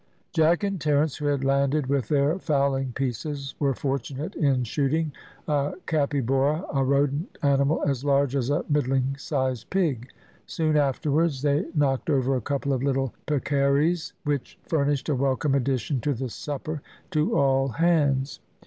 [0.33, 5.11] Jack and Terence, who had landed with their fowling pieces, were fortunate in shooting
[5.47, 10.09] a capybora, a rodent animal as large as a middling sized pig.
[10.47, 16.01] Soon afterwards they knocked over a couple of little peccaries, which furnished a welcome addition
[16.01, 16.81] to the supper
[17.11, 18.39] to all hands.